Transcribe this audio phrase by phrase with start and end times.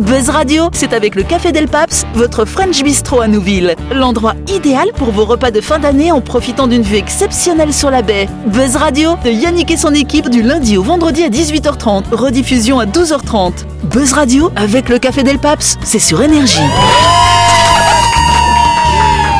[0.00, 3.76] Buzz Radio, c'est avec le Café Del Paps, votre French Bistro à Nouville.
[3.92, 8.00] L'endroit idéal pour vos repas de fin d'année en profitant d'une vue exceptionnelle sur la
[8.00, 8.26] baie.
[8.46, 12.86] Buzz Radio, de Yannick et son équipe du lundi au vendredi à 18h30, rediffusion à
[12.86, 13.52] 12h30.
[13.84, 16.58] Buzz Radio, avec le Café Del Paps, c'est sur Énergie.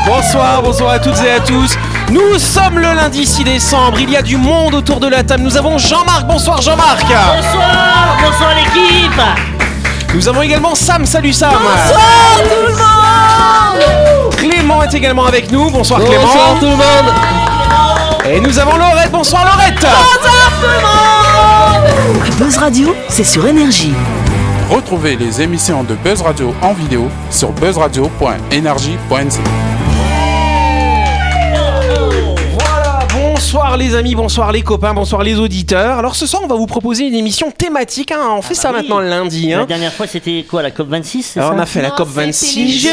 [0.07, 1.75] Bonsoir, bonsoir à toutes et à tous.
[2.11, 5.43] Nous sommes le lundi 6 décembre, il y a du monde autour de la table.
[5.43, 7.01] Nous avons Jean-Marc, bonsoir Jean-Marc.
[7.01, 9.50] Bonsoir, bonsoir l'équipe.
[10.15, 11.53] Nous avons également Sam, salut Sam.
[11.53, 16.23] Bonsoir tout le monde Clément est également avec nous, bonsoir, Clément.
[16.23, 17.15] Bonsoir tout le monde
[18.29, 19.87] Et nous avons Laurette, bonsoir Laurette.
[22.39, 23.95] Buzz Radio, c'est sur Énergie.
[24.69, 29.70] Retrouvez les émissions de Buzz Radio en vidéo sur buzzradio.energie.nc.
[33.53, 35.99] bonsoir les amis, bonsoir les copains, bonsoir les auditeurs.
[35.99, 38.35] Alors ce soir on va vous proposer une émission thématique, hein.
[38.37, 38.83] on fait ça bah oui.
[38.85, 39.49] maintenant le lundi.
[39.51, 39.65] La Hein.
[39.67, 42.09] dernière fois, c'était quoi, la COP26 c'est Alors, on ça a fait la Non, COP
[42.11, 42.57] c'était 26.
[42.57, 42.91] les jeux.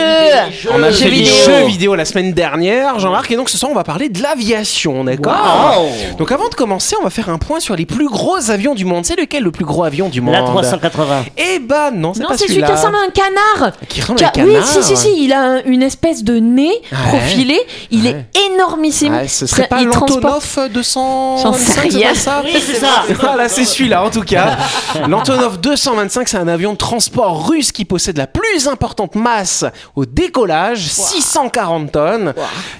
[0.73, 1.33] On a fait les vidéo.
[1.45, 5.03] jeux vidéo la semaine dernière, Jean-Marc, et donc ce soir on va parler de l'aviation,
[5.03, 5.35] d'accord
[5.77, 6.15] Wow.
[6.17, 8.83] Donc avant de commencer, on va faire un point sur les plus gros avions du
[8.85, 9.05] monde.
[9.05, 11.25] C'est lequel le plus gros avion du monde La 380.
[11.37, 12.75] Eh ben non, c'est Non, pas c'est celui qui celui-là.
[12.75, 13.73] ressemble à un canard.
[13.87, 14.67] Qui ressemble à un Oui, canard.
[14.67, 16.71] si, si, si, il a un- une espèce de nez
[17.09, 17.59] profilé.
[17.91, 18.25] Il Ouais.
[18.33, 19.13] est énormissime.
[19.13, 22.13] Ouais, ce serait Ça, pas il transporte- l'Antonov 200 J'en sais rien.
[22.15, 22.41] ça?
[22.43, 23.03] Oui, c'est ça.
[23.19, 24.57] Voilà, c'est celui-là en tout cas.
[25.07, 30.05] L'Antonov 225, c'est un avion de transport russe qui possède la plus importante masse au
[30.05, 32.33] décollage, 640 tonnes.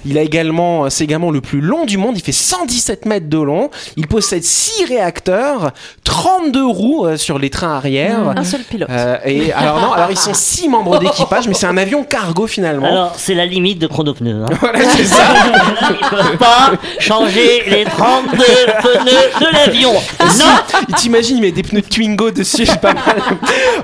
[0.04, 2.16] Il a également, c'est également le plus long du monde.
[2.16, 3.70] Il fait 117 mètres de long.
[3.96, 5.72] Il possède 6 réacteurs,
[6.04, 8.28] 32 roues euh, sur les trains arrière.
[8.36, 8.88] Un seul pilote.
[8.90, 12.46] Euh, et alors non, alors ils sont 6 membres d'équipage, mais c'est un avion cargo
[12.46, 12.86] finalement.
[12.86, 14.44] Alors, c'est la limite de chronopneu.
[14.44, 14.46] Hein.
[14.60, 15.22] Voilà, c'est ça.
[15.90, 19.92] Ils peuvent pas changer les 32 pneus de l'avion.
[20.20, 23.22] Non Il t'imagine, il met des pneus de Twingo dessus, c'est pas mal.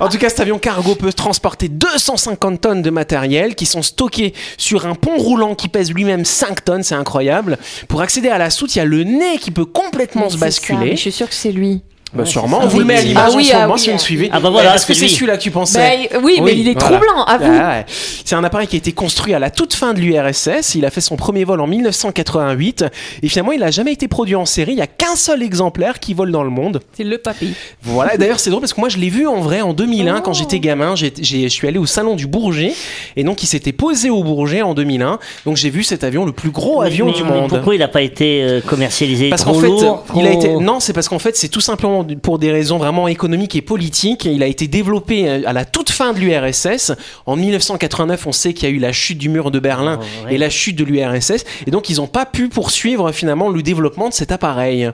[0.00, 4.34] En tout cas, cet avion cargo peut transporter 250 tonnes de matériel qui sont stockés
[4.56, 7.58] sur un pont roulant qui pèse lui-même 5 tonnes, c'est incroyable.
[7.88, 10.38] Pour accéder à la soute, il y a le nez qui peut complètement Mais se
[10.38, 10.78] ça, basculer.
[10.78, 11.82] mais je suis sûre que c'est lui.
[12.14, 13.88] Bah, sûrement, on vous le met à l'image ah oui, en ce ah oui, si
[13.88, 14.30] vous me suivez.
[14.32, 15.12] Ah bah voilà, Est-ce que c'est c'est lui.
[15.14, 16.98] celui-là que tu pensais Bah, oui, mais il est voilà.
[16.98, 17.44] troublant, avoue.
[17.60, 17.86] Ah ouais.
[17.88, 20.74] C'est un appareil qui a été construit à la toute fin de l'URSS.
[20.76, 22.84] Il a fait son premier vol en 1988
[23.22, 24.72] et finalement il n'a jamais été produit en série.
[24.72, 26.80] Il n'y a qu'un seul exemplaire qui vole dans le monde.
[26.96, 27.54] C'est le papy.
[27.82, 30.32] Voilà, d'ailleurs c'est drôle parce que moi je l'ai vu en vrai en 2001 quand
[30.32, 30.94] j'étais gamin.
[30.96, 32.72] Je suis allé au salon du Bourget
[33.16, 35.18] et donc il s'était posé au Bourget en 2001.
[35.46, 37.48] Donc j'ai vu cet avion, le plus gros avion mais- du mais monde.
[37.50, 39.30] Pourquoi il n'a pas été euh, commercialisé?
[39.30, 41.48] Parce trop qu'en fait, lourd, il a trop- été non, c'est parce qu'en fait, c'est
[41.48, 44.24] tout simplement pour des raisons vraiment économiques et politiques.
[44.24, 46.92] Il a été développé euh, à la toute fin de l'URSS.
[47.26, 50.26] En 1989, on sait qu'il y a eu la chute du mur de Berlin Oh,
[50.26, 50.34] ouais.
[50.34, 54.08] et la chute de l'URSS, et donc ils n'ont pas pu poursuivre finalement le développement
[54.08, 54.90] de cet appareil.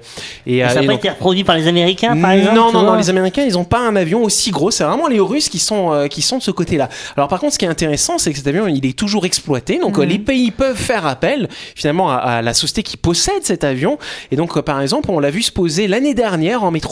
[0.47, 2.73] Et, Et euh, ça n'a pas donc- été reproduit par les Américains, par exemple non,
[2.73, 4.71] non, non, les Américains, ils ont pas un avion aussi gros.
[4.71, 6.89] C'est vraiment les Russes qui sont, euh, qui sont de ce côté-là.
[7.17, 9.79] Alors, par contre, ce qui est intéressant, c'est que cet avion, il est toujours exploité.
[9.79, 10.05] Donc, Mhm.
[10.05, 13.99] les pays peuvent faire appel, finalement, à, à la société qui possède cet avion.
[14.31, 16.90] Et donc, par exemple, on l'a vu se poser l'année dernière en métropole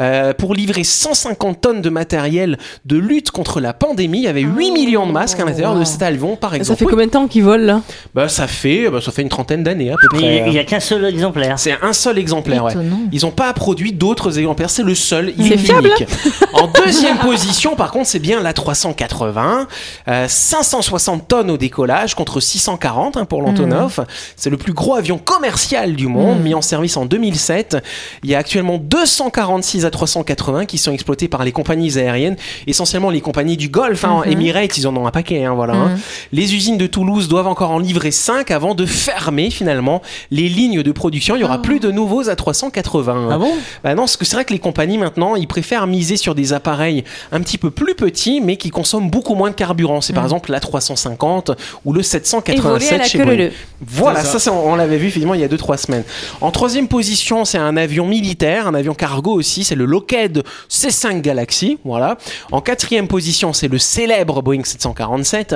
[0.00, 4.18] euh, pour livrer 150 tonnes de matériel de lutte contre la pandémie.
[4.18, 6.68] Il y avait 8 millions de masques à l'intérieur de cet avion, par exemple.
[6.68, 6.90] Ça fait Oui.
[6.90, 7.80] combien de temps qu'il vole là?
[8.14, 10.42] Bah, ça fait, bah, ça fait une trentaine d'années, à peu Mais près.
[10.46, 11.58] il n'y a qu'un seul exemplaire.
[11.58, 12.74] C'est un seul exemplaire, ouais.
[13.12, 15.88] Ils n'ont pas produit d'autres exemplaires, c'est le seul, il est fiable.
[15.88, 16.08] unique.
[16.54, 19.66] En deuxième position, par contre, c'est bien la 380,
[20.08, 23.98] euh, 560 tonnes au décollage contre 640 hein, pour l'Antonov.
[24.00, 24.04] Mmh.
[24.36, 27.78] C'est le plus gros avion commercial du monde, mis en service en 2007.
[28.22, 32.36] Il y a actuellement 246 A380 qui sont exploités par les compagnies aériennes,
[32.66, 34.04] essentiellement les compagnies du Golfe.
[34.04, 34.30] Hein, Mmh.
[34.30, 35.74] Emirates, ils en ont un paquet, hein, voilà.
[35.74, 35.96] hein.
[36.32, 40.82] Les usines de Toulouse doivent encore en livrer 5 avant de fermer finalement les lignes
[40.82, 41.34] de production.
[41.34, 43.28] Il y aura plus de nouveaux A380.
[43.32, 43.50] Ah bon?
[43.82, 46.52] Bah non, parce que c'est vrai que les compagnies maintenant, ils préfèrent miser sur des
[46.52, 50.00] appareils un petit peu plus petits, mais qui consomment beaucoup moins de carburant.
[50.00, 51.50] C'est par exemple la 350
[51.84, 53.50] ou le Et voler à 787 la chez Boeing.
[53.84, 56.04] Voilà, ça, c'est- on l'avait vu effectivement il y a 2-3 semaines.
[56.40, 61.20] En troisième position, c'est un avion militaire, un avion cargo aussi, c'est le Lockheed C5
[61.20, 61.78] Galaxy.
[61.84, 62.16] Voilà.
[62.50, 65.54] En quatrième position, c'est le célèbre Boeing 747,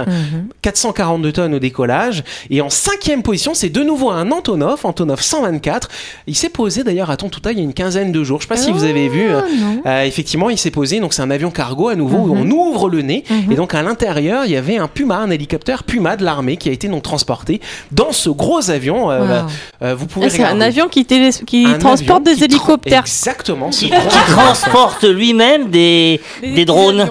[0.62, 2.24] 442 tonnes au décollage.
[2.50, 5.88] Et en cinquième position, c'est de nouveau un Antonov, Antonov 124.
[6.26, 8.40] Il s'est posé d'ailleurs à Tontouta il y a une quinzaine de jours.
[8.40, 9.28] Je sais pas si vous avez vu.
[9.28, 9.40] euh,
[9.86, 11.00] euh, effectivement, il s'est posé.
[11.00, 12.18] Donc c'est un avion cargo à nouveau.
[12.18, 12.40] où Mhm.
[12.46, 15.84] On ouvre le nez et donc à l'intérieur, il y avait un Puma, un hélicoptère
[15.84, 17.60] Puma de l'armée qui a été donc transporté
[17.92, 19.10] dans ce gros avion.
[19.10, 19.48] Euh, Wow.
[19.82, 22.42] euh, vous pouvez Ah, C'est un avion qui, télé- qui Un transporte avion des qui
[22.42, 23.06] tra- hélicoptères.
[23.26, 23.70] Exactement.
[23.70, 27.10] qui, transporte lui-même des, des drones.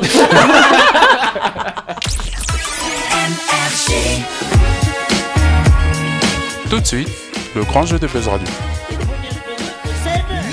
[6.70, 7.10] Tout de suite,
[7.54, 8.48] le grand jeu de Buzz Radio.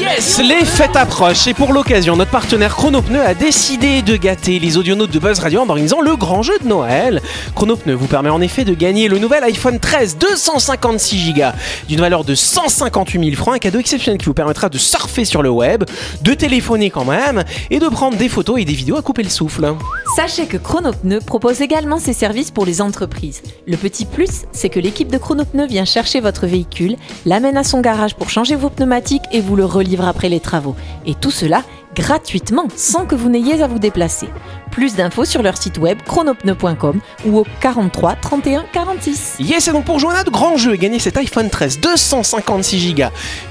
[0.02, 4.76] Yes, les fêtes approchent et pour l'occasion, notre partenaire Chronopneu a décidé de gâter les
[4.76, 7.22] audionautes de Buzz Radio en organisant le grand jeu de Noël.
[7.54, 11.42] Chronopneu vous permet en effet de gagner le nouvel iPhone 13 256 Go
[11.86, 15.40] d'une valeur de 158 000 francs, un cadeau exceptionnel qui vous permettra de surfer sur
[15.40, 15.84] le web,
[16.22, 19.30] de téléphoner quand même et de prendre des photos et des vidéos à couper le
[19.30, 19.72] souffle.
[20.16, 23.40] Sachez que Chronopneu propose également ses services pour les entreprises.
[23.68, 27.80] Le petit plus, c'est que l'équipe de Chronopneu vient chercher votre véhicule, l'amène à son
[27.80, 29.64] garage pour changer vos pneumatiques et vous le
[30.00, 30.74] après les travaux.
[31.06, 31.62] Et tout cela
[31.94, 34.28] gratuitement, sans que vous n'ayez à vous déplacer.
[34.72, 39.36] Plus d'infos sur leur site web chronopneu.com ou au 43 31 46.
[39.38, 42.94] Yes, et donc pour jouer à notre grand jeu et gagner cet iPhone 13 256
[42.94, 43.02] Go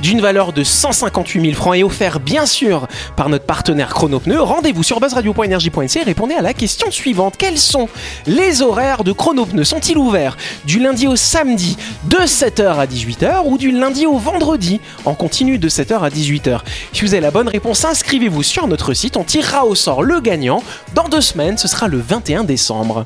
[0.01, 4.81] d'une valeur de 158 000 francs et offert bien sûr par notre partenaire Chronopneu, rendez-vous
[4.81, 7.35] sur buzzradio.energie.nc et répondez à la question suivante.
[7.37, 7.87] Quels sont
[8.25, 9.63] les horaires de Chronopneu?
[9.63, 14.81] Sont-ils ouverts du lundi au samedi de 7h à 18h ou du lundi au vendredi
[15.05, 16.61] en continu de 7h à 18h
[16.93, 20.19] Si vous avez la bonne réponse, inscrivez-vous sur notre site, on tirera au sort le
[20.19, 20.63] gagnant
[20.95, 23.05] dans deux semaines, ce sera le 21 décembre.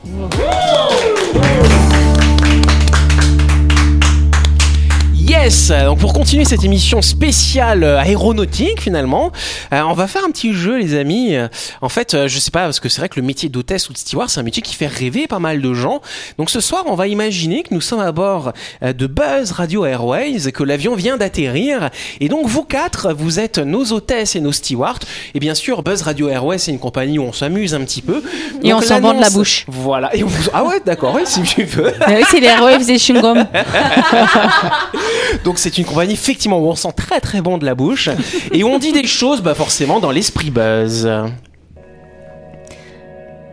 [5.43, 9.31] Yes Donc pour continuer cette émission spéciale euh, aéronautique finalement,
[9.73, 11.35] euh, on va faire un petit jeu les amis.
[11.81, 13.93] En fait, euh, je sais pas parce que c'est vrai que le métier d'hôtesse ou
[13.93, 16.01] de steward, c'est un métier qui fait rêver pas mal de gens.
[16.37, 19.85] Donc ce soir, on va imaginer que nous sommes à bord euh, de Buzz Radio
[19.85, 21.89] Airways, que l'avion vient d'atterrir
[22.21, 24.99] et donc vous quatre, vous êtes nos hôtesses et nos stewards.
[25.35, 28.23] Et bien sûr, Buzz Radio Airways, c'est une compagnie où on s'amuse un petit peu.
[28.63, 29.65] Et Donc, on s'en de la bouche.
[29.67, 30.15] Voilà.
[30.15, 31.93] Et on vous- Ah ouais, d'accord, oui, si tu veux.
[32.01, 33.45] Ah oui, c'est les Airwaves et chewing-gum.
[35.43, 38.09] Donc c'est une compagnie effectivement où on sent très très bon de la bouche
[38.51, 41.09] et où on dit des choses bah forcément dans l'esprit buzz.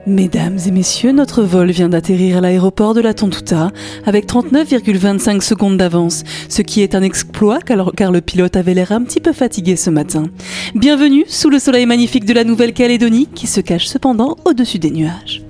[0.05, 3.71] Mesdames et messieurs, notre vol vient d'atterrir à l'aéroport de la Tontouta
[4.05, 8.91] avec 39,25 secondes d'avance, ce qui est un exploit car, car le pilote avait l'air
[8.91, 10.25] un petit peu fatigué ce matin.
[10.75, 15.43] Bienvenue sous le soleil magnifique de la Nouvelle-Calédonie qui se cache cependant au-dessus des nuages.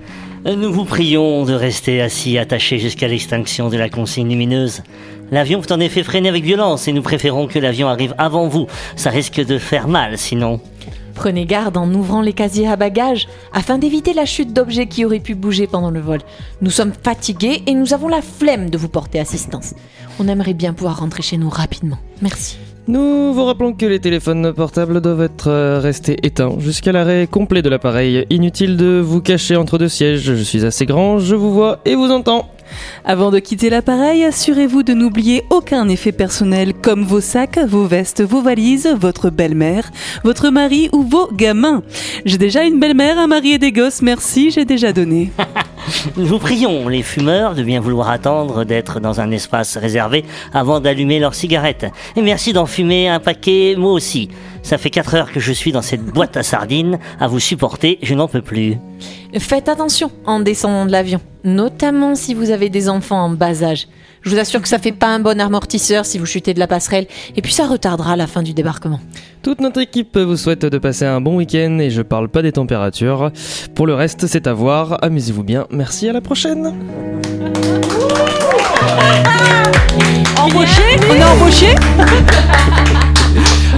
[0.44, 4.82] Nous vous prions de rester assis attachés jusqu'à l'extinction de la consigne lumineuse.
[5.32, 8.66] L'avion peut en effet freiner avec violence et nous préférons que l'avion arrive avant vous.
[8.96, 10.60] Ça risque de faire mal sinon.
[11.14, 15.20] Prenez garde en ouvrant les casiers à bagages afin d'éviter la chute d'objets qui auraient
[15.20, 16.20] pu bouger pendant le vol.
[16.60, 19.72] Nous sommes fatigués et nous avons la flemme de vous porter assistance.
[20.20, 21.98] On aimerait bien pouvoir rentrer chez nous rapidement.
[22.20, 22.58] Merci.
[22.86, 27.62] Nous vous rappelons que les téléphones portables doivent être euh, restés éteints jusqu'à l'arrêt complet
[27.62, 28.26] de l'appareil.
[28.28, 31.94] Inutile de vous cacher entre deux sièges, je suis assez grand, je vous vois et
[31.94, 32.50] vous entends.
[33.04, 38.22] Avant de quitter l'appareil, assurez-vous de n'oublier aucun effet personnel comme vos sacs, vos vestes,
[38.22, 39.90] vos valises, votre belle-mère,
[40.24, 41.82] votre mari ou vos gamins.
[42.24, 45.32] J'ai déjà une belle-mère, un mari et des gosses, merci, j'ai déjà donné.
[46.16, 50.80] Nous vous prions, les fumeurs, de bien vouloir attendre d'être dans un espace réservé avant
[50.80, 51.86] d'allumer leur cigarette.
[52.16, 54.30] Et merci d'en fumer un paquet, moi aussi.
[54.62, 57.98] Ça fait 4 heures que je suis dans cette boîte à sardines, à vous supporter,
[58.02, 58.76] je n'en peux plus.
[59.38, 63.88] Faites attention en descendant de l'avion, notamment si vous avez des enfants en bas âge.
[64.22, 66.68] Je vous assure que ça fait pas un bon amortisseur si vous chutez de la
[66.68, 69.00] passerelle, et puis ça retardera la fin du débarquement.
[69.42, 72.52] Toute notre équipe vous souhaite de passer un bon week-end et je parle pas des
[72.52, 73.32] températures.
[73.74, 75.02] Pour le reste, c'est à voir.
[75.02, 75.66] Amusez-vous bien.
[75.70, 76.74] Merci, à la prochaine.
[80.38, 81.74] Embauché On est embauché?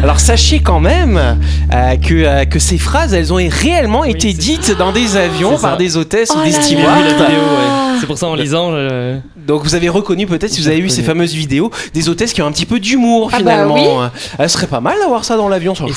[0.04, 1.38] Alors sachez quand même
[1.72, 5.68] euh, que, euh, que ces phrases elles ont réellement été dites dans des avions ça.
[5.68, 6.50] par des hôtesses Oh ou des.
[6.52, 6.98] J'ai vu stewards.
[6.98, 7.96] ouais.
[8.00, 8.72] C'est pour ça en lisant.
[8.72, 12.34] je- Donc vous avez reconnu peut-être si vous avez vu ces fameuses vidéos des hôtesses
[12.34, 13.74] qui ont un petit peu d'humour Ah bah finalement.
[13.74, 14.08] oui.
[14.40, 15.92] Euh, Ce serait pas mal d'avoir ça dans l'avion, c'était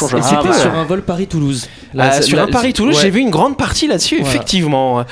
[0.47, 0.53] peu.
[0.53, 1.67] sur un vol Paris-Toulouse.
[1.95, 3.01] Euh, Là, c'est- sur là, un Paris-Toulouse, ouais.
[3.01, 4.35] j'ai vu une grande partie là-dessus, Voilà.
[4.35, 4.99] effectivement.
[4.99, 5.03] Euh,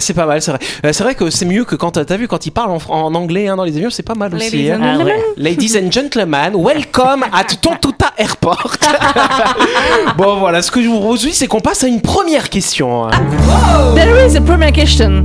[0.00, 0.60] c'est pas mal, c'est vrai.
[0.84, 3.48] Euh, c'est vrai que c'est mieux que quand t'as vu quand ils parlent en, anglais
[3.48, 4.70] hein, dans les avions, c'est pas mal aussi.
[4.70, 4.80] hein.
[4.82, 5.16] Ah ouais.
[5.36, 8.76] Ladies and gentlemen, welcome at Tontuta Airport.
[10.16, 13.08] bon voilà, ce que je vous propose, c'est qu'on passe à une première question.
[13.94, 15.24] There is a premier question.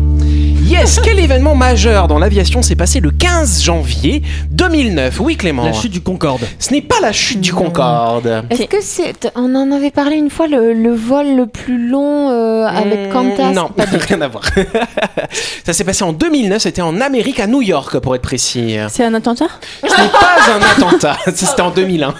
[0.67, 4.21] Yes, quel événement majeur dans l'aviation s'est passé le 15 janvier
[4.51, 5.63] 2009 Oui Clément.
[5.63, 6.41] La chute du Concorde.
[6.59, 8.43] Ce n'est pas la chute du Concorde.
[8.49, 9.31] Est-ce que c'est.
[9.35, 13.13] On en avait parlé une fois, le, le vol le plus long euh, avec Hmm,
[13.13, 13.51] Qantas?
[13.53, 13.69] Non,
[14.07, 14.43] rien à voir.
[15.65, 18.75] Ça s'est passé en 2009, c'était en Amérique, à New York pour être précis.
[18.89, 19.47] C'est un attentat?
[19.81, 22.13] Ce n'est pas un attentat, c'était en 2001.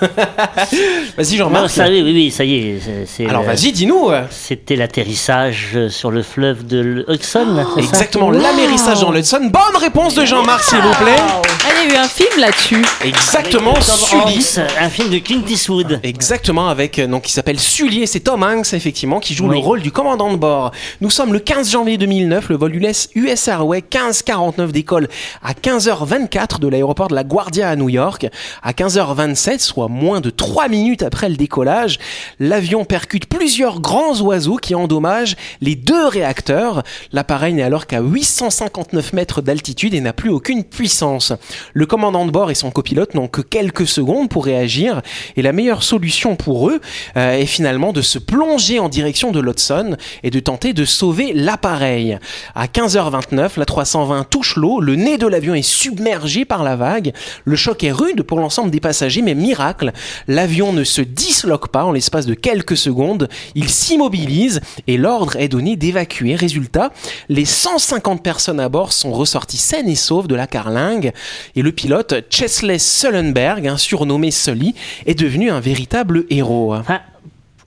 [1.18, 1.70] Vas-y Jean-Marc.
[1.70, 3.28] ça, oui, oui, oui, ça y est.
[3.28, 4.10] Alors vas-y, dis-nous.
[4.30, 7.80] C'était l'atterrissage sur le fleuve de Hudson, ça?
[7.82, 9.50] Exactement, l'amérissage dans l'Hudson.
[9.52, 11.16] Bonne réponse de Jean-Marc, s'il vous plaît.
[11.20, 11.42] Ah,
[11.84, 12.86] il y a eu un film là-dessus.
[13.04, 14.46] Exactement, Sully.
[14.80, 16.00] Un film de Clint Eastwood.
[16.04, 19.58] Exactement, avec euh, donc qui s'appelle Sully, et c'est Tom Hanks effectivement qui joue Oui.
[19.58, 20.72] le rôle du commandant de bord.
[21.02, 25.08] Nous sommes le 15 janvier 2009, le vol US, US Airways 1549 décolle
[25.44, 28.28] à 15h24 de l'aéroport de la Guardia à New York.
[28.64, 31.98] À 15h27, soit moins de 3 minutes après le décollage,
[32.40, 36.84] l'avion percute plusieurs grands oiseaux qui endommagent les deux réacteurs.
[37.12, 41.32] L'appareil n'est alors qu'à 859 mètres d'altitude et n'a plus aucune puissance.
[41.74, 45.02] Le commandant de bord et son copilote n'ont que quelques secondes pour réagir
[45.38, 46.82] et la meilleure solution pour eux
[47.16, 51.32] euh, est finalement de se plonger en direction de l'Hudson et de tenter de sauver
[51.34, 52.20] l'appareil.
[52.54, 57.14] À 15h29, la 320 touche l'eau, le nez de l'avion est submergé par la vague,
[57.46, 59.94] le choc est rude pour l'ensemble des passagers mais miracle,
[60.28, 65.48] l'avion ne se disloque pas en l'espace de quelques secondes, il s'immobilise et l'ordre est
[65.48, 66.36] donné d'évacuer.
[66.36, 66.92] Résultat,
[67.30, 71.12] les 150 personnes à bord sont ressorties saines et sauves de la carlingue
[71.56, 76.76] et le pilote Chesley Sullenberg, surnommé Sully, est devenu un véritable héros.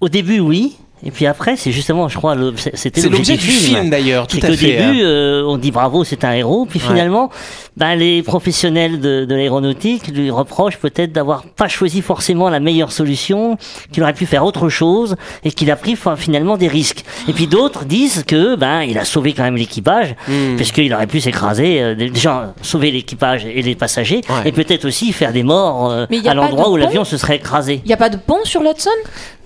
[0.00, 0.76] Au début, oui.
[1.04, 2.36] Et puis après, c'est justement, je crois,
[2.74, 3.76] c'était C'est l'objet du film.
[3.78, 4.66] film d'ailleurs, tout C'est à qu'au fait.
[4.76, 5.04] début, hein.
[5.04, 6.66] euh, on dit bravo, c'est un héros.
[6.68, 6.86] Puis Ouais.
[6.88, 7.30] finalement,
[7.76, 12.92] ben, les professionnels de, de l'aéronautique lui reprochent peut-être d'avoir pas choisi forcément la meilleure
[12.92, 13.56] solution,
[13.92, 17.04] qu'il aurait pu faire autre chose et qu'il a pris fin- finalement des risques.
[17.28, 20.56] Et puis d'autres disent que ben il a sauvé quand même l'équipage, Hmm.
[20.56, 24.48] puisqu'il aurait pu s'écraser, euh, déjà sauver l'équipage et les passagers, Ouais.
[24.48, 27.80] et peut-être aussi faire des morts euh, à l'endroit où l'avion se serait écrasé.
[27.84, 28.90] Il n'y a pas de pont sur l'Hudson?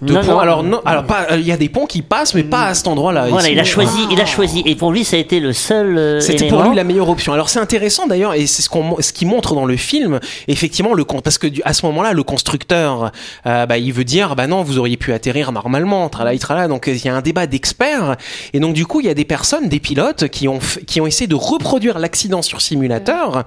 [0.05, 0.39] De Non, ponts, non.
[0.39, 2.75] alors non, alors pas, euh, il y a des ponts qui passent, mais pas à
[2.75, 3.29] cet endroit-là.
[3.29, 5.97] Voilà, il a choisi, il a choisi, et pour lui, ça a été le seul
[5.99, 7.33] euh, C'était pour lui la meilleure option.
[7.33, 10.93] Alors c'est intéressant d'ailleurs, et c'est ce, qu'on, ce qui montre dans le film, effectivement,
[10.95, 13.13] le parce que du- à ce moment-là, le constructeur,
[13.47, 16.69] euh, bah, il veut dire, bah non, vous auriez pu atterrir normalement, tralala, tralala.
[16.69, 18.17] Donc il y a un débat d'experts,
[18.53, 21.07] et donc du coup, il y a des personnes, des pilotes, qui ont, qui ont
[21.07, 23.45] essayé de reproduire l'accident sur simulateur,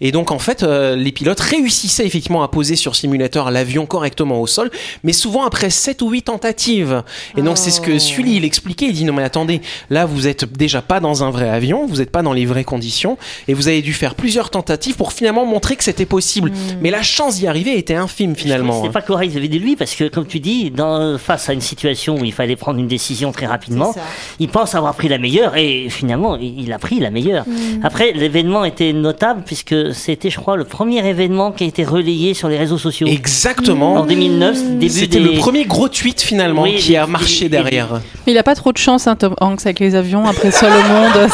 [0.00, 4.40] et donc en fait, euh, les pilotes réussissaient effectivement à poser sur simulateur l'avion correctement
[4.40, 4.70] au sol,
[5.04, 7.02] mais souvent après 7 ou 8 tentatives.
[7.36, 10.26] Et donc c'est ce que Sully il expliquait, il dit non mais attendez, là vous
[10.26, 13.18] êtes déjà pas dans un vrai avion, vous n'êtes pas dans les vraies conditions,
[13.48, 16.52] et vous avez dû faire plusieurs tentatives pour finalement montrer que c'était possible.
[16.80, 18.80] Mais la chance d'y arriver était infime finalement.
[18.80, 22.16] C'était pas correct de lui parce que, comme tu dis, dans, face à une situation
[22.16, 24.00] où il fallait prendre une décision très rapidement, C'est
[24.40, 27.44] il pense avoir pris la meilleure et finalement, il a pris la meilleure.
[27.82, 32.34] Après, l'événement était notable puisque c'était, je crois, le premier événement qui a été relayé
[32.34, 33.06] sur les réseaux sociaux.
[33.06, 33.94] Exactement.
[33.94, 38.00] En 2009, début C'était le premier gros tweet finalement Oui, qui a marché derrière.
[38.26, 40.26] Mais il a pas trop de chance, hein, Tom Hanks, avec les avions.
[40.26, 41.28] Après Seul au monde.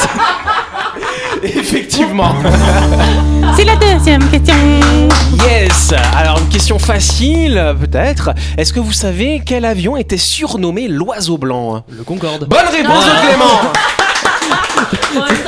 [1.43, 2.35] Effectivement.
[3.57, 4.55] C'est la deuxième question.
[5.45, 5.93] Yes.
[6.17, 8.31] Alors une question facile peut-être.
[8.57, 11.85] Est-ce que vous savez quel avion était surnommé l'oiseau blanc?
[11.89, 12.47] Le Concorde.
[12.49, 13.73] Bonne réponse de Clément.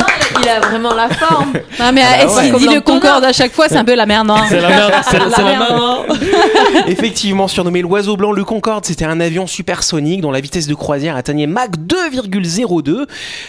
[0.50, 1.52] a vraiment la forme.
[1.80, 2.50] Non, mais Ah bah ouais.
[2.50, 4.44] qu'il dit le Concorde à chaque fois C'est un peu la merde, hein.
[4.48, 6.04] C'est la merde, c'est c'est la maman.
[6.86, 11.16] Effectivement, surnommé l'oiseau blanc, le Concorde, c'était un avion supersonique dont la vitesse de croisière
[11.16, 13.06] atteignait Mach 2,02.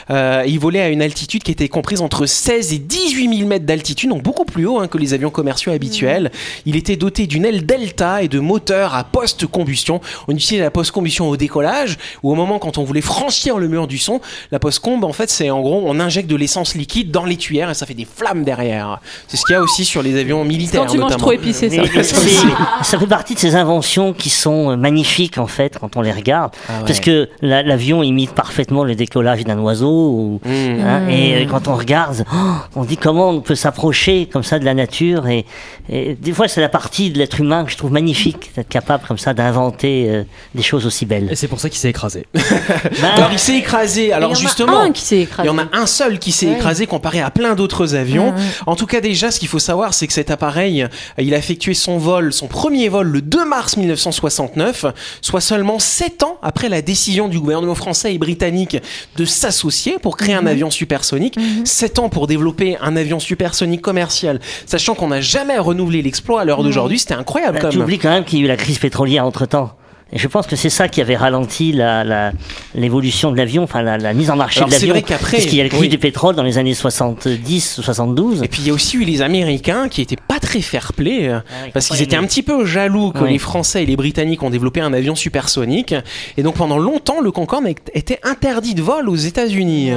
[0.09, 3.65] Euh, il volait à une altitude qui était comprise entre 16 et 18 000 mètres
[3.65, 6.31] d'altitude, donc beaucoup plus haut hein, que les avions commerciaux habituels.
[6.65, 9.99] Il était doté d'une aile delta et de moteurs à post-combustion.
[10.27, 13.87] On utilisait la post-combustion au décollage ou au moment quand on voulait franchir le mur
[13.87, 14.21] du son.
[14.51, 17.69] La post-comb, en fait, c'est en gros, on injecte de l'essence liquide dans les tuyères
[17.69, 18.99] et ça fait des flammes derrière.
[19.27, 21.69] C'est ce qu'il y a aussi sur les avions militaires Quand tu manges trop épicé,
[21.69, 21.75] ça.
[21.81, 22.03] Mais- mais
[22.83, 26.11] Ça fait partie de ces inventions qui sont euh, magnifiques en fait quand on les
[26.11, 26.85] regarde, Ah ouais.
[26.87, 29.89] parce que la- l'avion imite parfaitement le décollage d'un oiseau.
[29.91, 30.49] ou- Mmh.
[30.81, 32.37] hein, et euh, quand on regarde, oh,
[32.75, 35.27] on dit comment on peut s'approcher comme ça de la nature.
[35.27, 35.45] Et,
[35.89, 39.03] et des fois, c'est la partie de l'être humain que je trouve magnifique d'être capable
[39.07, 40.23] comme ça d'inventer euh,
[40.55, 41.27] des choses aussi belles.
[41.31, 42.25] Et c'est pour ça qu'il s'est écrasé.
[42.33, 42.41] Ben,
[43.15, 44.11] Alors il s'est écrasé.
[44.13, 45.47] Alors il y en a justement, un qui s'est il écrasé.
[45.47, 46.53] y en a un seul qui s'est Ouais.
[46.53, 48.31] écrasé comparé à plein d'autres avions.
[48.31, 48.39] Mhm.
[48.67, 51.37] En tout cas, déjà, ce qu'il faut savoir, c'est que cet appareil, euh, il a
[51.37, 54.85] effectué son vol, son premier vol, le 2 mars 1969,
[55.21, 58.77] soit seulement 7 ans après la décision du gouvernement français et britannique
[59.17, 61.37] de s'associer pour créer un avion supersonique.
[61.63, 66.45] 7 ans pour développer un avion supersonique commercial, sachant qu'on n'a jamais renouvelé l'exploit à
[66.45, 66.99] l'heure d'aujourd'hui.
[66.99, 67.85] C'était incroyable quand tu même.
[67.85, 69.75] oublies quand même qu'il y a eu la crise pétrolière entre temps.
[70.13, 72.31] Et je pense que c'est ça qui avait ralenti la- la-
[72.75, 74.93] l'évolution de l'avion, enfin la, la mise en marché Alors, de c'est l'avion.
[74.93, 75.89] vrai qu'après- Puisqu'il y a le prix oui.
[75.89, 78.43] du pétrole dans les années 70, 72.
[78.43, 81.39] Et puis il y a aussi eu les Américains qui étaient pas très fair-play euh,
[81.49, 83.31] Ah parce qu'ils étaient un petit peu jaloux que Oui.
[83.31, 85.95] les Français et les Britanniques ont développé un avion supersonique
[86.37, 87.63] et donc pendant longtemps le Concorde
[87.93, 89.91] était interdit de vol aux États-Unis.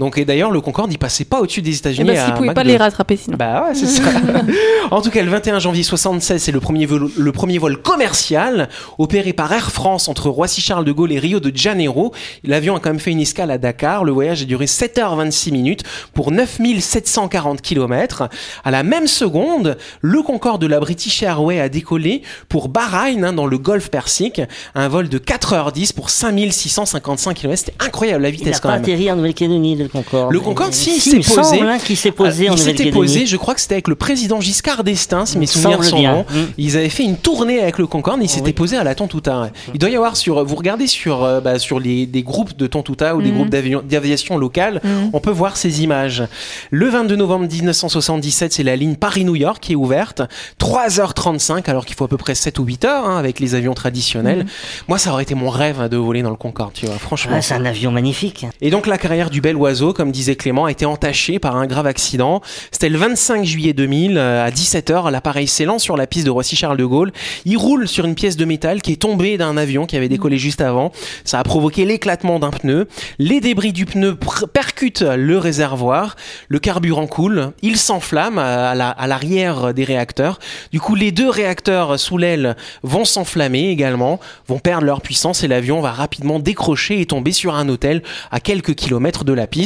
[0.00, 2.08] Donc et d'ailleurs le Concorde il passait pas au-dessus des Eh États-Unis.
[2.08, 2.68] ben, à s'ils pouvaient pas 2.
[2.70, 3.36] les rattraper sinon.
[3.36, 4.02] Bah ouais, c'est ça.
[4.90, 8.68] en tout cas, le 21 janvier 76, c'est le premier vol, le premier vol commercial
[8.98, 12.12] opéré par Air France entre Roissy-Charles de Gaulle et Rio de Janeiro.
[12.44, 14.04] L'avion a quand même fait une escale à Dakar.
[14.04, 15.82] Le voyage a duré 7h26 minutes
[16.14, 18.28] pour 9740 km.
[18.64, 23.32] À la même seconde, le Concorde de la British Airways a décollé pour Bahreïn, hein,
[23.32, 24.40] dans le Golfe Persique.
[24.74, 27.58] Un vol de 4h10 pour 5655 km.
[27.58, 28.82] C'était incroyable la Il n'a vitesse quand pas même.
[28.82, 30.32] atterri en Nouvelle-Calédonie, le Concorde.
[30.32, 31.60] Le Concorde, Euh, si, il il s'est posé.
[31.60, 33.94] hein, qu'il s'est posé Euh, en il s'était posé, je crois que c'était avec le
[33.94, 36.24] président Giscard d'Estaing, si mes souvenirs sont bons.
[36.30, 36.46] Mm.
[36.58, 38.52] Ils avaient fait une tournée avec le Concorde, et ils s'étaient Oui.
[38.52, 39.42] posés à la Tontouta.
[39.42, 39.52] ouais.
[39.74, 42.66] Il doit y avoir sur, vous regardez sur, euh, bah, sur les, des groupes de
[42.66, 43.34] Tontouta ou des Mhm.
[43.34, 43.50] groupes
[43.86, 44.80] d'aviation locale,
[45.12, 46.22] on peut voir ces images.
[46.70, 50.22] Le 22 novembre 1977, c'est la ligne Paris-New York qui est ouverte.
[50.58, 53.74] 3h35, alors qu'il faut à peu près 7 ou 8 heures hein, avec les avions
[53.74, 54.46] traditionnels.
[54.88, 57.32] Moi, ça aurait été mon rêve hein, de voler dans le Concorde, tu vois, franchement.
[57.36, 58.46] Ah, c'est un avion magnifique.
[58.60, 61.66] Et donc la carrière du bel oiseau, comme disait Clément, a été entachée par un
[61.66, 62.40] grave accident.
[62.70, 66.76] C'était le 25 juillet 2000, euh, à 17h, l'appareil s'élance sur la piste de Roissy-Charles
[66.76, 67.12] de Gaulle.
[67.44, 70.38] Il roule sur une pièce de métal qui est tombée d'un avion qui avait décollé
[70.38, 70.92] juste avant.
[71.24, 72.88] Ça a provoqué l'éclatement d'un pneu.
[73.18, 74.16] Les débris du pneu
[74.52, 76.16] percutent le réservoir.
[76.48, 77.52] Le carburant coule.
[77.62, 80.38] Il s'enflamme la- à l'arrière des réacteurs.
[80.72, 85.48] Du coup, les deux réacteurs sous l'aile vont s'enflammer également, vont perdre leur puissance et
[85.48, 89.59] l'avion va rapidement décrocher et tomber sur un hôtel à quelques kilomètres de la piste.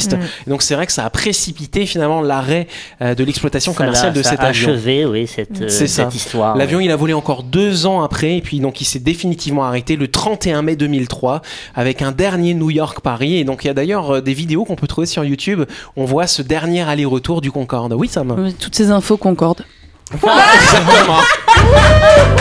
[0.46, 2.66] Et donc c'est vrai que ça a précipité finalement l'arrêt
[3.02, 4.70] euh, de l'exploitation Ça commerciale de ça cet a avion.
[4.70, 6.08] achevé, oui, cette, euh, C'est ça.
[6.14, 6.56] histoire.
[6.56, 9.96] L'avion, il a volé encore deux ans après, et puis donc il s'est définitivement arrêté
[9.96, 11.42] le 31 mai 2003
[11.74, 13.36] avec un dernier New York-Paris.
[13.36, 15.62] Et donc il y a d'ailleurs euh, des vidéos qu'on peut trouver sur YouTube.
[15.96, 17.92] On voit ce dernier aller-retour du Concorde.
[17.92, 18.52] Oui, Sam?
[18.58, 19.64] Toutes ces infos concordent.
[20.22, 21.18] Exactement.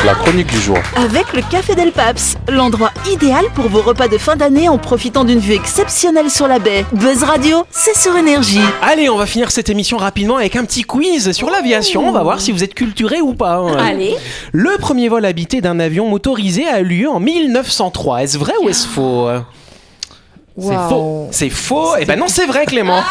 [0.05, 0.77] La chronique du jour.
[0.95, 5.23] Avec le Café Del Paps, l'endroit idéal pour vos repas de fin d'année en profitant
[5.23, 6.85] d'une vue exceptionnelle sur la baie.
[6.93, 8.59] Buzz Radio, c'est sur énergie.
[8.81, 12.07] Allez, on va finir cette émission rapidement avec un petit quiz sur l'aviation.
[12.07, 13.55] On va voir si vous êtes culturé ou pas.
[13.55, 13.77] hein.
[13.79, 14.15] Allez,
[14.51, 18.23] Le premier vol habité d'un avion motorisé a eu lieu en 1903.
[18.23, 19.29] Est-ce vrai ou est-ce faux?
[20.57, 21.27] C'est faux.
[21.31, 23.01] C'est faux Eh ben non, c'est vrai, Clément.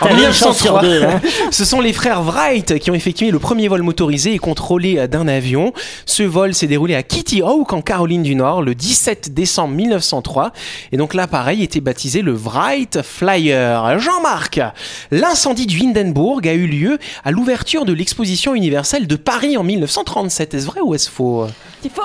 [0.00, 1.20] En chance sur 1903, deux, là.
[1.50, 5.06] ce sont les frères Wright qui ont effectué le premier vol motorisé et contrôlé euh,
[5.06, 5.72] d'un avion.
[6.04, 10.52] Ce vol s'est déroulé à Kitty Hawk en Caroline du Nord le 17 décembre 1903.
[10.92, 13.98] Et donc l'appareil était baptisé le Wright Flyer.
[13.98, 14.60] Jean-Marc,
[15.10, 20.52] l'incendie du Hindenburg a eu lieu à l'ouverture de l'exposition universelle de Paris en 1937.
[20.52, 21.46] Est-ce vrai ou est-ce faux?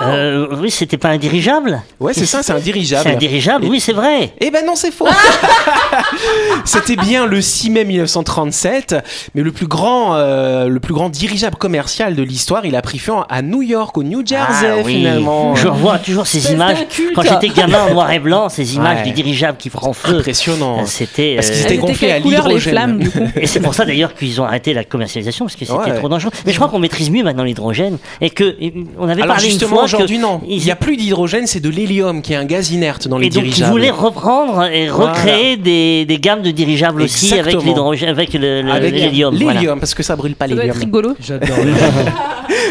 [0.01, 3.03] Euh, oui, c'était pas un dirigeable Ouais, c'est ça, c'est un dirigeable.
[3.03, 4.33] C'est un dirigeable, oui, c'est vrai.
[4.39, 5.07] Eh ben non, c'est faux.
[6.65, 8.95] C'était bien le 6 mai 1937,
[9.35, 12.99] mais le plus grand, euh, le plus grand dirigeable commercial de l'histoire, il a pris
[12.99, 14.95] fin à New York, au New Jersey Ah oui.
[14.97, 15.55] finalement.
[15.55, 16.77] Je revois toujours ces images.
[17.15, 19.03] Quand j'étais gamin en noir et blanc, ces images Ouais.
[19.03, 20.17] du dirigeable qui prend feu.
[20.19, 20.79] Impressionnant.
[20.81, 21.35] Euh, C'était.
[21.35, 23.09] Parce qu'ils euh, étaient gonflés à l'hydrogène.
[23.35, 25.95] Et c'est pour ça d'ailleurs qu'ils ont arrêté la commercialisation parce que c'était Ouais.
[25.97, 26.31] trop dangereux.
[26.45, 29.49] Mais je crois qu'on maîtrise mieux maintenant l'hydrogène et que et on avait Alors parlé
[29.61, 32.71] justement aujourd'hui non, il n'y a plus d'hydrogène, c'est de l'hélium qui est un gaz
[32.71, 33.71] inerte dans les et donc ils dirigeables.
[33.71, 35.11] voulaient reprendre et Voilà.
[35.13, 39.33] recréer des, des gammes de dirigeables aussi avec l'hydrogène, l'hélium.
[39.33, 39.75] l'hélium, voilà.
[39.79, 40.77] parce que ça brûle pas l'hélium.
[40.77, 41.15] rigolo.
[41.19, 41.55] J'adore.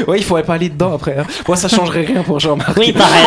[0.06, 1.16] Ouais, il faudrait pas aller dedans après.
[1.18, 1.24] hein.
[1.46, 2.76] Moi, ça changerait rien pour Jean-Marc.
[2.78, 3.24] Oui, pareil.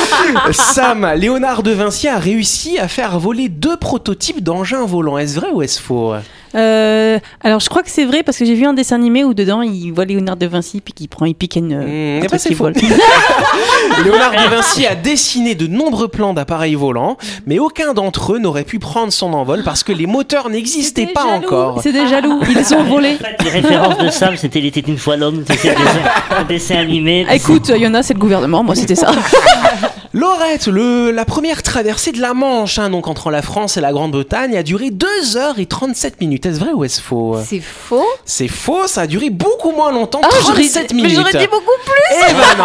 [0.52, 5.18] Sam, Léonard de Vinci a réussi à faire voler deux prototypes d'engins volants.
[5.18, 6.14] Est-ce vrai ou est-ce faux?
[6.56, 9.34] Euh, alors je crois que c'est vrai parce que j'ai vu un dessin animé où
[9.34, 11.76] dedans il voit Léonard de Vinci puis qu'il prend, il pique une.
[11.76, 12.64] Mmh, un truc c'est qui faux.
[12.64, 12.74] vole.
[14.04, 17.16] Léonard de Vinci a dessiné de nombreux plans d'appareils volants,
[17.46, 21.12] mais aucun d'entre eux n'aurait pu prendre son envol parce que les moteurs n'existaient C'était
[21.12, 21.80] pas jaloux, encore.
[21.82, 23.14] C'est des jaloux, ils ont volé.
[23.14, 26.00] En fait, les références de Sam, c'était Il était une fois l'homme, c'était un dessin,
[26.38, 27.26] un dessin animé.
[27.28, 29.10] Ah, Écoute, il y en a, c'est le gouvernement, moi c'était ça.
[30.20, 33.92] Laurette, le, la première traversée de la Manche, hein, donc entre la France et la
[33.92, 36.46] Grande-Bretagne, a duré 2h37 minutes.
[36.46, 37.36] Est-ce vrai ou est-ce faux?
[37.44, 38.02] C'est faux.
[38.24, 41.10] C'est faux, ça a duré beaucoup moins longtemps, j'aurais 37 dit- minutes.
[41.10, 42.16] mais j'aurais dit beaucoup plus.
[42.30, 42.64] Eh ben non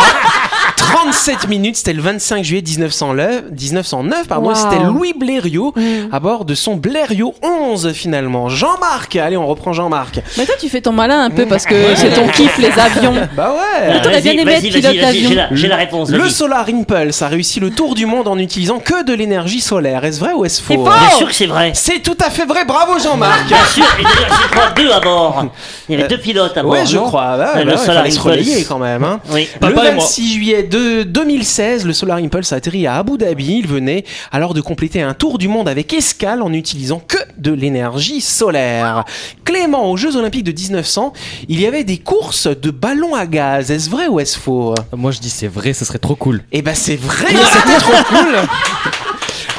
[0.77, 4.55] 37 minutes, c'était le 25 juillet 1909, 1909 pardon, et Wow.
[4.55, 5.73] c'était Louis Blériot
[6.11, 8.47] à bord de son Blériot 11 finalement.
[8.47, 10.21] Jean-Marc, allez on reprend Jean-Marc.
[10.37, 13.13] Mais toi tu fais ton malin un peu parce que c'est ton kiff les avions.
[13.35, 15.29] Bah ouais t'aurais bien aimé être pilote d'avion.
[15.51, 16.09] J'ai la, réponse.
[16.09, 16.29] Le.
[16.29, 20.03] Solar Impulse a réussi le tour du monde en utilisant que de l'énergie solaire.
[20.05, 21.71] Est-ce vrai ou est-ce faux Bien sûr que c'est vrai.
[21.75, 24.99] C'est tout à fait vrai, bravo Jean-Marc Bien sûr, et d'ailleurs, je crois deux à
[24.99, 25.45] bord.
[25.89, 26.71] Il y avait deux pilotes à bord.
[26.71, 27.37] Ouais, je non crois.
[27.37, 28.23] Bah, Euh, bah, le ouais, Solar fallait se Impulse.
[28.47, 29.03] relayer quand même.
[29.03, 29.19] Hein.
[29.31, 29.47] Oui.
[29.61, 29.73] Le.
[29.73, 33.57] 26 juillet de 2016, le Solar Impulse a atterri à Abu Dhabi.
[33.59, 37.51] Il venait alors de compléter un tour du monde avec escale en n'utilisant que de
[37.51, 39.03] l'énergie solaire.
[39.43, 41.13] Clément, aux Jeux Olympiques de 1900,
[41.49, 43.71] il y avait des courses de ballons à gaz.
[43.71, 44.73] Est-ce vrai ou est-ce faux?
[44.95, 46.43] Moi je dis c'est vrai, ce serait trop cool.
[46.51, 48.35] Eh ben c'est vrai, c'était trop cool.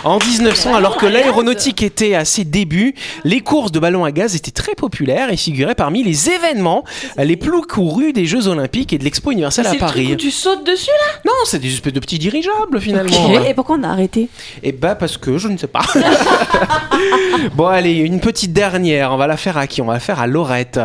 [0.05, 4.35] En 1900, alors que l'aéronautique était à ses débuts, les courses de ballons à gaz
[4.35, 6.85] étaient très populaires et figuraient parmi les événements
[7.19, 10.13] les plus courus des Jeux Olympiques et de l'Expo universelle à C'est le truc Paris.
[10.13, 11.21] où tu sautes dessus là?
[11.25, 13.45] Non, c'est des espèces de petits dirigeables finalement.
[13.45, 14.29] Et, et pourquoi on a arrêté?
[14.65, 15.83] Et bah parce que je ne sais pas.
[17.55, 19.13] bon allez, une petite dernière.
[19.13, 19.83] On va la faire à qui?
[19.83, 20.81] On va la faire à Lorette.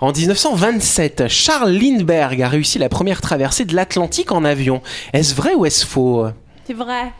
[0.00, 4.80] En 1927, Charles Lindbergh a réussi la première traversée de l'Atlantique en avion.
[5.12, 6.26] Est-ce vrai ou est-ce faux?
[6.66, 7.12] C'est vrai.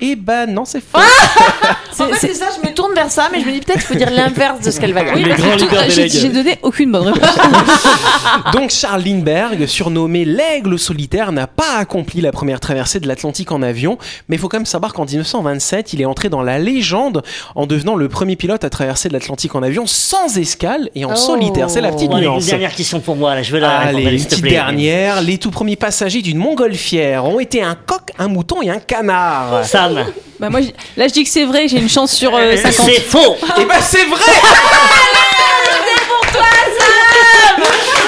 [0.00, 0.98] Eh bah non, c'est faux.
[1.98, 3.88] En fait, c'est ça, je me tourne vers ça, mais je me dis peut-être qu'il
[3.88, 5.16] faut dire l'inverse de ce qu'elle va dire.
[5.16, 7.28] Les grands leaders J'ai donné aucune bonne réponse.
[8.54, 13.60] Donc Charles Lindbergh, surnommé l'aigle solitaire, n'a pas accompli la première traversée de l'Atlantique en
[13.60, 17.22] avion, mais il faut quand même savoir qu'en 1927, il est entré dans la légende
[17.54, 21.16] en devenant le premier pilote à traverser l'Atlantique en avion sans escale et en Oh.
[21.16, 21.68] solitaire.
[21.68, 22.46] C'est la petite Bon, allez, une nuance.
[22.46, 24.50] dernière question pour moi, là, je veux la Allez, une petite plaît.
[24.52, 25.20] dernière.
[25.22, 29.64] Les tout premiers passagers d'une montgolfière ont été un coq, un mouton et un canard.
[30.38, 32.72] Bah moi, j- là, je dis que c'est vrai, j'ai une chance sur euh, 50.
[32.86, 34.22] c'est faux Eh ben c'est vrai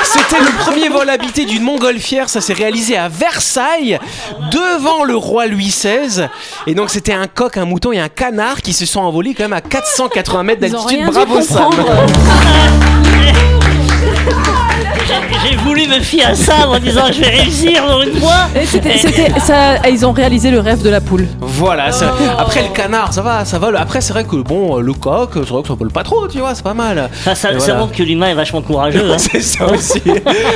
[0.05, 3.99] C'était le premier vol habité d'une montgolfière, ça s'est réalisé à Versailles,
[4.51, 6.29] devant le roi Louis XVI.
[6.67, 9.45] Et donc c'était un coq, un mouton et un canard qui se sont envolés quand
[9.45, 10.99] même à 480 mètres Ils ont d'altitude.
[10.99, 12.07] rien dû Bravo Sam comprendre.
[15.49, 18.49] J'ai voulu me fier à Sam en disant je vais réussir pour une fois.
[18.61, 21.27] Et c'était- c'était- ça, ils ont réalisé le rêve de la poule.
[21.41, 22.05] Voilà, c'est-
[22.39, 23.77] après le canard, ça va, ça vole.
[23.77, 26.39] Après c'est vrai que bon, le coq, c'est vrai que ça vole pas trop, tu
[26.39, 27.09] vois, c'est pas mal.
[27.13, 27.81] Enfin, ça, Et ça voilà.
[27.81, 29.05] montre que l'humain est vachement courageux.
[29.13, 29.17] Hein.
[29.19, 30.01] C'est ça aussi.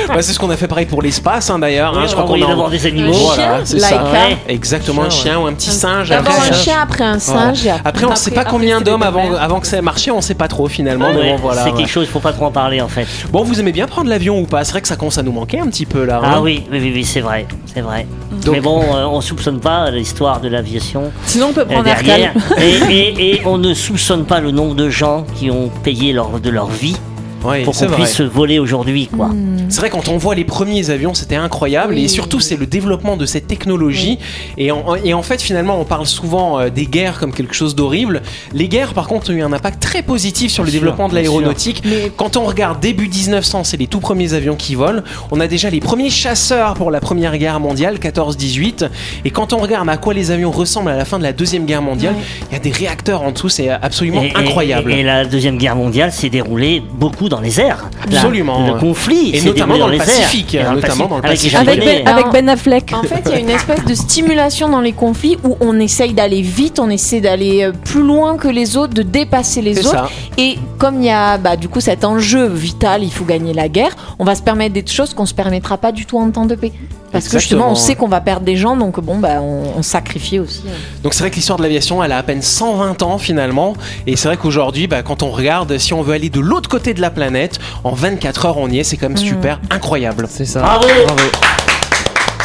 [0.07, 1.93] Bah, c'est ce qu'on a fait pareil pour l'espace hein, d'ailleurs.
[1.95, 3.13] Hein, on je crois qu'on a d'abord des animaux.
[3.13, 3.89] Voilà, c'est ça.
[3.91, 4.03] Laika.
[4.03, 4.37] Ouais.
[4.47, 6.09] Exactement, un chien ou un petit singe.
[6.09, 7.53] D'abord Après, un ça- chien, après un Voilà.
[7.53, 7.65] singe.
[7.65, 10.21] et Après, on sait pas après, combien d'hommes avant, avant que ça ait marché, on
[10.21, 11.09] sait pas trop finalement.
[11.13, 11.63] mais Ouais, bon, voilà.
[11.63, 13.07] c'est quelque chose, faut pas trop en parler en fait.
[13.31, 15.31] Bon, vous aimez bien prendre l'avion ou pas C'est vrai que ça commence à nous
[15.31, 16.17] manquer un petit peu là.
[16.23, 18.07] hein Ah oui, oui, oui, oui, c'est vrai, c'est vrai.
[18.43, 21.83] Donc- Mais bon, euh, on soupçonne pas l'histoire de l'aviation Sinon, on peut euh, prendre
[21.83, 22.33] derrière.
[22.59, 26.49] Et- et on ne soupçonne pas le nombre de gens qui ont payé leur, de
[26.49, 26.97] leur vie
[27.43, 29.29] Ouais, pour qu'on puisse se voler aujourd'hui, quoi.
[29.69, 32.03] C'est vrai quand on voit les premiers avions, c'était incroyable Oui.
[32.05, 34.17] et surtout c'est le développement de cette technologie
[34.57, 37.75] et, en, et en fait finalement on parle souvent euh, des guerres comme quelque chose
[37.75, 38.21] d'horrible.
[38.53, 41.09] Les guerres par contre ont eu un impact très positif sur le Bien sûr, développement
[41.09, 41.83] de l'aéronautique.
[42.15, 45.01] Quand on regarde début 1900, c'est les tout premiers avions qui volent.
[45.31, 48.89] On a déjà les premiers chasseurs pour la première guerre mondiale, 14-18
[49.25, 51.65] et quand on regarde à quoi les avions ressemblent à la fin de la deuxième
[51.65, 52.15] guerre mondiale,
[52.49, 54.91] il y a des réacteurs en dessous, c'est absolument Et- et- incroyable.
[54.93, 57.89] Et, et la deuxième guerre mondiale s'est déroulée beaucoup dans les airs.
[58.09, 58.67] La- Absolument.
[58.73, 59.97] le conflit Et notamment dans le.
[59.97, 61.65] Pacifique, Et notamment dans le avec Pacifique.
[61.65, 62.93] Ben, avec ben Affleck.
[62.93, 66.13] En fait, il y a une espèce de stimulation dans les conflits où on essaye
[66.13, 69.89] d'aller vite, on essaie d'aller euh, plus loin que les autres, de dépasser les autres.
[69.91, 70.09] ça.
[70.37, 73.67] Et comme il y a bah, du coup cet enjeu vital, il faut gagner la
[73.67, 76.45] guerre, on va se permettre des choses qu'on se permettra pas du tout en temps
[76.45, 76.71] de paix.
[77.11, 79.81] Parce que justement, on sait qu'on va perdre des gens, donc bon, bah, on, on
[79.81, 80.63] sacrifie aussi.
[80.67, 80.71] hein.
[81.03, 83.73] Donc c'est vrai que l'histoire de l'aviation, elle a à peine 120 ans finalement.
[84.05, 86.93] Et c'est vrai qu'aujourd'hui, bah, quand on regarde, si on veut aller de l'autre côté
[86.93, 90.27] de la planète, en 24 heures on y est, c'est quand même super incroyable.
[90.29, 90.61] C'est ça.
[90.61, 90.87] Bravo.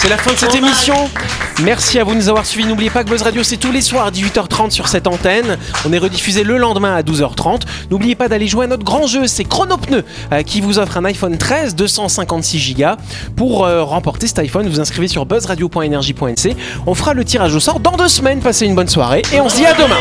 [0.02, 0.96] C'est la fin de cette émission.
[1.62, 2.66] Merci à vous de nous avoir suivis.
[2.66, 5.56] N'oubliez pas que Buzz Radio, c'est tous les soirs à 18h30 sur cette antenne.
[5.86, 7.60] On est rediffusé le lendemain à 12h30.
[7.88, 11.04] N'oubliez pas d'aller jouer à notre grand jeu, c'est Chronopneu, euh, qui vous offre un
[11.04, 12.84] iPhone 13 256 Go.
[13.36, 16.56] Pour euh, remporter cet iPhone, vous inscrivez sur buzzradio.energie.nc.
[16.88, 18.40] On fera le tirage au sort dans deux semaines.
[18.40, 20.00] Passez une bonne soirée et on se dit à demain.